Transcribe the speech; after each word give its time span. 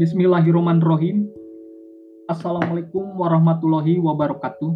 Bismillahirrahmanirrahim. 0.00 1.28
Assalamualaikum 2.32 3.20
warahmatullahi 3.20 4.00
wabarakatuh. 4.00 4.72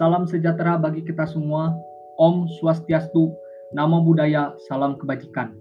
Salam 0.00 0.24
sejahtera 0.24 0.80
bagi 0.80 1.04
kita 1.04 1.28
semua. 1.28 1.76
Om 2.16 2.48
Swastiastu, 2.56 3.36
Namo 3.76 4.00
Buddhaya, 4.00 4.56
Salam 4.64 4.96
Kebajikan. 4.96 5.52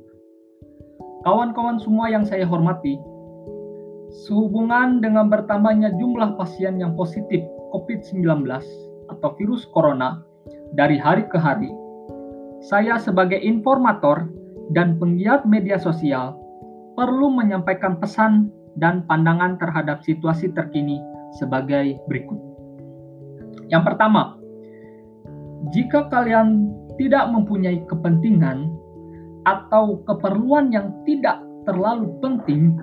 Kawan-kawan 1.28 1.76
semua 1.84 2.08
yang 2.08 2.24
saya 2.24 2.48
hormati, 2.48 2.96
sehubungan 4.24 5.04
dengan 5.04 5.28
bertambahnya 5.28 5.92
jumlah 6.00 6.40
pasien 6.40 6.80
yang 6.80 6.96
positif 6.96 7.44
COVID-19 7.76 8.48
atau 9.12 9.30
virus 9.36 9.68
corona 9.76 10.24
dari 10.72 10.96
hari 10.96 11.28
ke 11.28 11.36
hari, 11.36 11.68
saya 12.64 12.96
sebagai 12.96 13.44
informator 13.44 14.32
dan 14.72 14.96
penggiat 15.04 15.44
media 15.44 15.76
sosial 15.76 16.45
perlu 16.96 17.32
menyampaikan 17.32 18.00
pesan 18.00 18.50
dan 18.80 19.04
pandangan 19.08 19.60
terhadap 19.60 20.04
situasi 20.04 20.52
terkini 20.52 21.00
sebagai 21.36 22.00
berikut. 22.08 22.40
Yang 23.68 23.84
pertama, 23.94 24.40
jika 25.76 26.08
kalian 26.12 26.72
tidak 26.96 27.28
mempunyai 27.32 27.84
kepentingan 27.88 28.72
atau 29.44 30.02
keperluan 30.08 30.72
yang 30.72 30.92
tidak 31.04 31.44
terlalu 31.68 32.16
penting, 32.24 32.80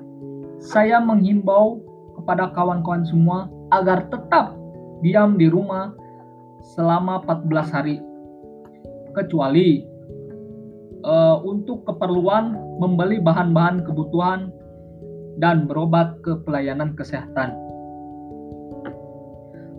saya 0.61 1.01
menghimbau 1.03 1.81
kepada 2.21 2.53
kawan-kawan 2.55 3.03
semua 3.09 3.51
agar 3.73 4.07
tetap 4.13 4.55
diam 5.03 5.35
di 5.41 5.51
rumah 5.51 5.91
selama 6.77 7.25
14 7.27 7.75
hari. 7.75 7.97
Kecuali 9.13 9.92
uh, 11.05 11.39
untuk 11.43 11.87
keperluan 11.87 12.57
membeli 12.79 13.19
bahan-bahan 13.23 13.87
kebutuhan 13.87 14.51
dan 15.39 15.67
berobat 15.67 16.19
ke 16.23 16.39
pelayanan 16.45 16.93
kesehatan. 16.99 17.55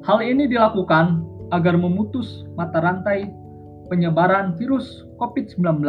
Hal 0.03 0.19
ini 0.19 0.51
dilakukan 0.51 1.23
agar 1.55 1.79
memutus 1.79 2.43
mata 2.59 2.83
rantai 2.83 3.31
penyebaran 3.87 4.57
virus 4.59 5.07
COVID-19 5.21 5.85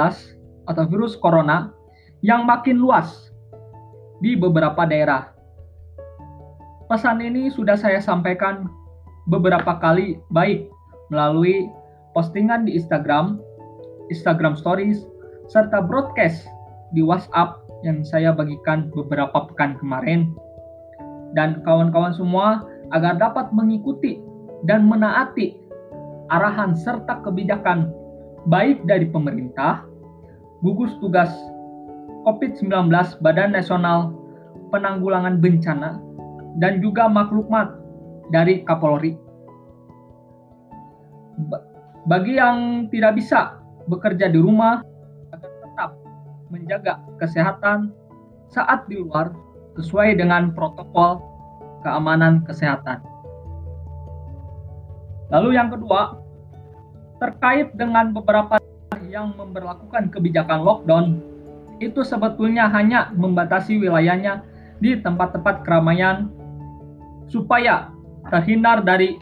atau 0.71 0.85
virus 0.87 1.19
corona 1.19 1.73
yang 2.23 2.47
makin 2.47 2.79
luas 2.79 3.33
di 4.23 4.39
beberapa 4.39 4.87
daerah. 4.87 5.35
Pesan 6.87 7.25
ini 7.25 7.49
sudah 7.49 7.75
saya 7.75 7.99
sampaikan 7.99 8.69
beberapa 9.27 9.81
kali 9.81 10.21
baik 10.31 10.69
melalui 11.09 11.69
postingan 12.13 12.69
di 12.69 12.77
Instagram, 12.77 13.41
Instagram 14.13 14.55
Stories, 14.55 15.05
serta 15.49 15.85
broadcast 15.85 16.49
di 16.95 17.05
WhatsApp 17.05 17.61
yang 17.85 18.01
saya 18.07 18.33
bagikan 18.33 18.89
beberapa 18.93 19.51
pekan 19.53 19.77
kemarin. 19.77 20.33
Dan 21.35 21.61
kawan-kawan 21.67 22.15
semua 22.15 22.63
agar 22.95 23.19
dapat 23.19 23.51
mengikuti 23.51 24.23
dan 24.65 24.87
menaati 24.87 25.59
arahan 26.31 26.73
serta 26.73 27.21
kebijakan 27.27 27.91
baik 28.49 28.85
dari 28.87 29.09
pemerintah, 29.11 29.85
gugus 30.63 30.95
tugas 31.03 31.29
COVID-19 32.25 32.89
Badan 33.21 33.53
Nasional 33.53 34.15
Penanggulangan 34.73 35.43
Bencana, 35.43 36.01
dan 36.63 36.81
juga 36.81 37.11
maklumat 37.11 37.77
dari 38.33 38.65
Kapolri. 38.65 39.19
Bagi 42.09 42.37
yang 42.37 42.89
tidak 42.89 43.19
bisa 43.21 43.59
bekerja 43.91 44.33
di 44.33 44.41
rumah, 44.41 44.81
menjaga 46.53 47.03
kesehatan 47.19 47.91
saat 48.53 48.87
di 48.87 49.03
luar 49.03 49.35
sesuai 49.75 50.15
dengan 50.19 50.55
protokol 50.55 51.19
keamanan 51.83 52.47
kesehatan. 52.47 53.03
Lalu 55.35 55.59
yang 55.59 55.69
kedua, 55.73 56.21
terkait 57.19 57.75
dengan 57.75 58.15
beberapa 58.15 58.61
yang 59.11 59.35
memperlakukan 59.35 60.11
kebijakan 60.15 60.63
lockdown, 60.63 61.19
itu 61.83 62.07
sebetulnya 62.07 62.71
hanya 62.71 63.11
membatasi 63.19 63.83
wilayahnya 63.83 64.47
di 64.79 64.95
tempat-tempat 64.99 65.67
keramaian 65.67 66.31
supaya 67.27 67.91
terhindar 68.31 68.85
dari 68.87 69.19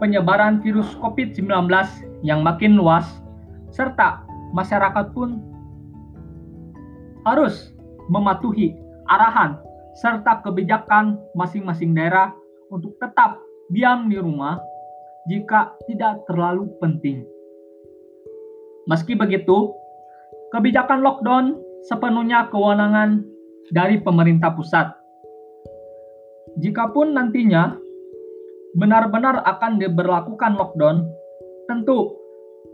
penyebaran 0.00 0.64
virus 0.64 0.88
COVID-19 0.96 1.68
yang 2.24 2.40
makin 2.40 2.80
luas, 2.80 3.20
serta 3.68 4.24
masyarakat 4.54 5.14
pun 5.14 5.38
harus 7.24 7.74
mematuhi 8.10 8.74
arahan 9.10 9.58
serta 9.98 10.42
kebijakan 10.42 11.18
masing-masing 11.34 11.94
daerah 11.94 12.30
untuk 12.70 12.94
tetap 13.02 13.38
diam 13.74 14.06
di 14.06 14.18
rumah 14.18 14.58
jika 15.26 15.74
tidak 15.86 16.22
terlalu 16.26 16.70
penting. 16.78 17.26
Meski 18.88 19.14
begitu, 19.14 19.74
kebijakan 20.54 21.04
lockdown 21.04 21.58
sepenuhnya 21.86 22.48
kewenangan 22.48 23.22
dari 23.70 24.00
pemerintah 24.00 24.50
pusat. 24.54 24.90
Jikapun 26.58 27.14
nantinya 27.14 27.78
benar-benar 28.74 29.42
akan 29.46 29.78
diberlakukan 29.78 30.58
lockdown, 30.58 31.06
tentu 31.70 32.19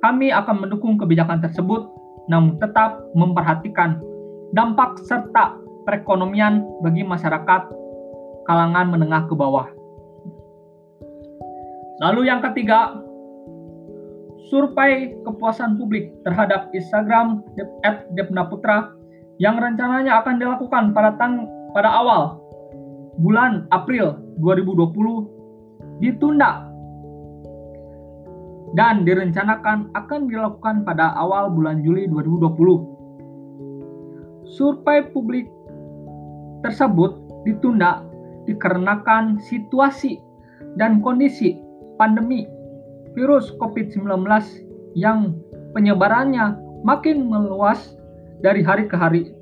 kami 0.05 0.33
akan 0.33 0.67
mendukung 0.67 1.01
kebijakan 1.01 1.41
tersebut, 1.41 1.89
namun 2.29 2.59
tetap 2.61 3.01
memperhatikan 3.17 4.01
dampak 4.53 5.01
serta 5.07 5.57
perekonomian 5.87 6.65
bagi 6.83 7.07
masyarakat 7.07 7.62
kalangan 8.47 8.87
menengah 8.91 9.27
ke 9.27 9.35
bawah. 9.35 9.67
Lalu 12.03 12.29
yang 12.29 12.45
ketiga, 12.45 13.01
survei 14.53 15.17
kepuasan 15.25 15.81
publik 15.81 16.12
terhadap 16.23 16.69
Instagram 16.77 17.43
@depnaputra 18.15 18.93
yang 19.41 19.56
rencananya 19.56 20.21
akan 20.23 20.41
dilakukan 20.41 20.85
pada 20.93 21.17
tang 21.17 21.49
pada 21.73 21.93
awal 21.93 22.41
bulan 23.21 23.65
April 23.73 24.17
2020 24.41 26.01
ditunda 26.05 26.69
dan 28.75 29.06
direncanakan 29.06 29.94
akan 29.94 30.27
dilakukan 30.27 30.82
pada 30.82 31.15
awal 31.15 31.54
bulan 31.54 31.87
Juli 31.87 32.10
2020. 32.10 34.43
Survei 34.47 35.03
publik 35.15 35.47
tersebut 36.66 37.15
ditunda 37.47 38.03
dikarenakan 38.50 39.38
situasi 39.38 40.19
dan 40.78 41.03
kondisi 41.03 41.59
pandemi 42.00 42.47
virus 43.15 43.55
COVID-19 43.62 44.03
yang 44.99 45.34
penyebarannya 45.72 46.56
makin 46.82 47.31
meluas 47.31 47.94
dari 48.43 48.62
hari 48.62 48.87
ke 48.87 48.97
hari. 48.99 49.32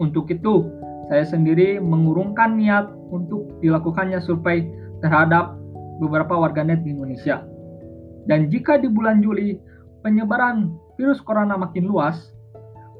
Untuk 0.00 0.26
itu, 0.32 0.66
saya 1.12 1.28
sendiri 1.28 1.78
mengurungkan 1.78 2.56
niat 2.56 2.88
untuk 3.12 3.60
dilakukannya 3.60 4.18
survei 4.18 4.64
terhadap 5.04 5.54
beberapa 6.00 6.34
warganet 6.34 6.80
di 6.82 6.96
Indonesia. 6.96 7.44
Dan 8.26 8.50
jika 8.50 8.78
di 8.78 8.86
bulan 8.86 9.22
Juli 9.22 9.58
penyebaran 10.02 10.70
virus 10.98 11.18
corona 11.22 11.58
makin 11.58 11.86
luas, 11.86 12.30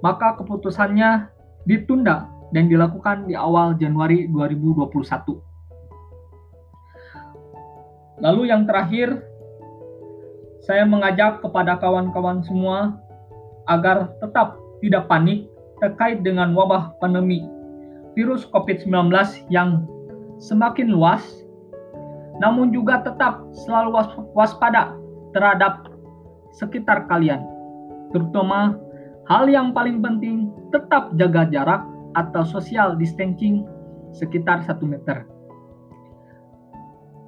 maka 0.02 0.34
keputusannya 0.38 1.30
ditunda 1.66 2.26
dan 2.50 2.66
dilakukan 2.66 3.30
di 3.30 3.38
awal 3.38 3.78
Januari 3.78 4.26
2021. 4.28 5.38
Lalu 8.22 8.42
yang 8.50 8.66
terakhir, 8.66 9.18
saya 10.62 10.86
mengajak 10.86 11.42
kepada 11.42 11.74
kawan-kawan 11.78 12.42
semua 12.46 12.94
agar 13.66 14.14
tetap 14.22 14.58
tidak 14.78 15.10
panik 15.10 15.50
terkait 15.82 16.22
dengan 16.22 16.54
wabah 16.54 16.94
pandemi 17.02 17.42
virus 18.14 18.46
COVID-19 18.54 19.10
yang 19.50 19.82
semakin 20.38 20.94
luas, 20.94 21.22
namun 22.38 22.70
juga 22.70 23.02
tetap 23.02 23.42
selalu 23.66 23.98
waspada 24.38 25.01
terhadap 25.32 25.88
sekitar 26.52 27.08
kalian, 27.08 27.40
terutama 28.12 28.76
Hal 29.30 29.46
yang 29.46 29.70
paling 29.70 30.02
penting, 30.02 30.50
tetap 30.74 31.14
jaga 31.14 31.46
jarak 31.46 31.86
atau 32.18 32.42
social 32.42 32.98
distancing 32.98 33.62
sekitar 34.10 34.66
1 34.66 34.82
meter. 34.82 35.22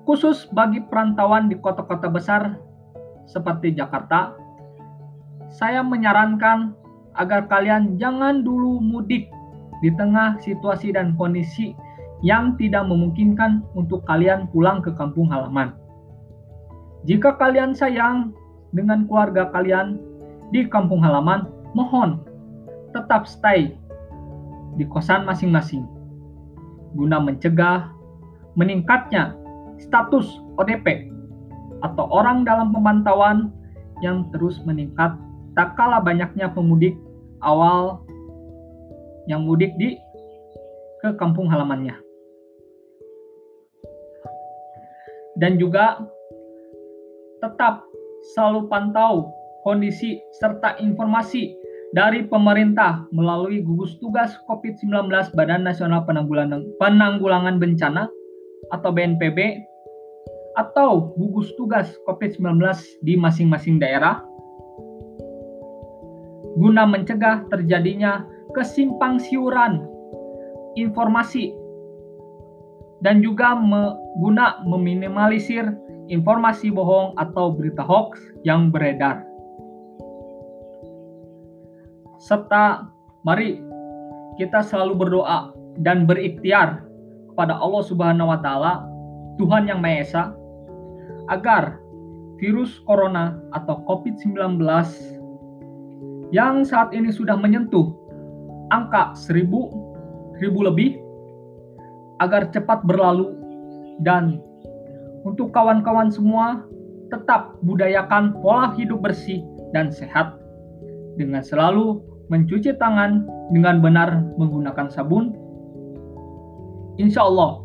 Khusus 0.04 0.50
bagi 0.50 0.82
perantauan 0.90 1.46
di 1.46 1.56
kota-kota 1.56 2.10
besar 2.10 2.58
seperti 3.30 3.72
Jakarta, 3.72 4.34
saya 5.54 5.86
menyarankan 5.86 6.74
agar 7.14 7.46
kalian 7.46 7.94
jangan 7.94 8.42
dulu 8.42 8.82
mudik 8.82 9.30
di 9.78 9.90
tengah 9.94 10.36
situasi 10.42 10.92
dan 10.92 11.14
kondisi 11.14 11.78
yang 12.26 12.58
tidak 12.58 12.84
memungkinkan 12.90 13.62
untuk 13.78 14.02
kalian 14.04 14.50
pulang 14.50 14.82
ke 14.82 14.90
kampung 14.98 15.30
halaman. 15.30 15.72
Jika 17.04 17.36
kalian 17.36 17.76
sayang 17.76 18.32
dengan 18.72 19.04
keluarga 19.04 19.52
kalian 19.52 20.00
di 20.48 20.64
kampung 20.72 21.04
halaman, 21.04 21.52
mohon 21.76 22.24
tetap 22.96 23.28
stay 23.28 23.76
di 24.80 24.84
kosan 24.88 25.28
masing-masing 25.28 25.84
guna 26.94 27.18
mencegah 27.18 27.90
meningkatnya 28.54 29.34
status 29.82 30.40
ODP 30.56 31.10
atau 31.82 32.06
orang 32.08 32.46
dalam 32.46 32.70
pemantauan 32.70 33.50
yang 34.00 34.30
terus 34.30 34.62
meningkat 34.62 35.12
tak 35.58 35.74
kalah 35.74 36.00
banyaknya 36.00 36.48
pemudik 36.50 36.94
awal 37.42 38.02
yang 39.26 39.44
mudik 39.44 39.74
di 39.76 39.98
ke 41.02 41.12
kampung 41.20 41.50
halamannya. 41.50 41.94
Dan 45.34 45.58
juga 45.58 45.98
tetap 47.44 47.84
selalu 48.32 48.72
pantau 48.72 49.28
kondisi 49.68 50.16
serta 50.40 50.80
informasi 50.80 51.52
dari 51.92 52.24
pemerintah 52.24 53.04
melalui 53.12 53.60
gugus 53.60 54.00
tugas 54.00 54.34
COVID-19 54.48 55.12
Badan 55.36 55.62
Nasional 55.68 56.02
Penanggulangan 56.08 57.56
Bencana 57.60 58.08
atau 58.72 58.90
BNPB 58.90 59.60
atau 60.56 61.12
gugus 61.20 61.52
tugas 61.60 61.92
COVID-19 62.08 62.64
di 63.04 63.14
masing-masing 63.20 63.76
daerah 63.76 64.24
guna 66.54 66.86
mencegah 66.86 67.44
terjadinya 67.50 68.22
kesimpang 68.54 69.18
siuran 69.18 69.82
informasi 70.78 71.50
dan 73.02 73.20
juga 73.20 73.58
me, 73.58 73.94
guna 74.22 74.62
meminimalisir 74.62 75.66
informasi 76.08 76.68
bohong 76.72 77.16
atau 77.16 77.52
berita 77.54 77.80
hoax 77.84 78.20
yang 78.44 78.68
beredar. 78.68 79.24
Serta 82.20 82.88
mari 83.24 83.60
kita 84.40 84.64
selalu 84.64 85.06
berdoa 85.06 85.52
dan 85.80 86.08
berikhtiar 86.08 86.84
kepada 87.32 87.58
Allah 87.58 87.82
Subhanahu 87.84 88.30
wa 88.30 88.38
taala, 88.40 88.86
Tuhan 89.36 89.68
yang 89.68 89.82
Maha 89.82 90.00
Esa, 90.00 90.24
agar 91.28 91.80
virus 92.38 92.82
corona 92.84 93.38
atau 93.54 93.80
COVID-19 93.86 94.60
yang 96.34 96.66
saat 96.66 96.90
ini 96.90 97.14
sudah 97.14 97.38
menyentuh 97.38 97.94
angka 98.74 99.14
1000 99.14 100.42
ribu 100.42 100.60
lebih 100.66 100.98
agar 102.18 102.50
cepat 102.50 102.82
berlalu 102.86 103.34
dan 104.02 104.42
untuk 105.24 105.50
kawan-kawan 105.50 106.12
semua 106.12 106.62
tetap 107.08 107.56
budayakan 107.64 108.36
pola 108.44 108.72
hidup 108.76 109.00
bersih 109.00 109.40
dan 109.72 109.88
sehat 109.88 110.36
dengan 111.16 111.40
selalu 111.40 112.00
mencuci 112.28 112.76
tangan 112.76 113.24
dengan 113.52 113.84
benar 113.84 114.24
menggunakan 114.40 114.88
sabun, 114.88 115.36
insya 116.96 117.24
Allah 117.28 117.60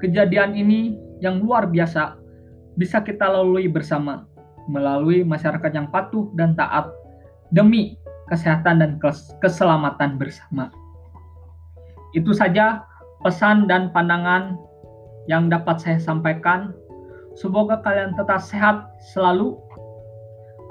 kejadian 0.00 0.52
ini 0.52 1.00
yang 1.24 1.40
luar 1.40 1.64
biasa 1.68 2.20
bisa 2.76 3.00
kita 3.00 3.24
lalui 3.24 3.70
bersama 3.70 4.28
melalui 4.68 5.24
masyarakat 5.24 5.72
yang 5.72 5.88
patuh 5.88 6.28
dan 6.36 6.52
taat 6.56 6.88
demi 7.52 7.96
kesehatan 8.28 8.80
dan 8.80 8.90
keselamatan 9.40 10.16
bersama. 10.16 10.72
Itu 12.16 12.32
saja 12.32 12.84
pesan 13.24 13.68
dan 13.68 13.92
pandangan 13.92 14.56
yang 15.30 15.48
dapat 15.48 15.80
saya 15.80 15.98
sampaikan. 16.00 16.74
Semoga 17.34 17.82
kalian 17.82 18.14
tetap 18.14 18.38
sehat 18.38 18.94
selalu 19.10 19.58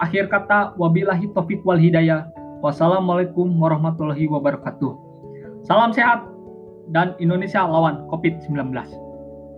Akhir 0.04 0.28
kata, 0.28 0.76
wabillahi 0.76 1.32
taufik 1.32 1.64
wal 1.64 1.80
hidayah. 1.80 2.28
Wassalamualaikum 2.60 3.56
warahmatullahi 3.56 4.28
wabarakatuh. 4.28 4.92
Salam 5.64 5.96
sehat 5.96 6.28
dan 6.92 7.16
Indonesia 7.24 7.64
lawan 7.64 8.04
COVID-19. 8.12 8.52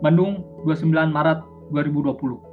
Bandung 0.06 0.46
29 0.70 0.94
Maret 1.10 1.42
2020. 1.74 2.45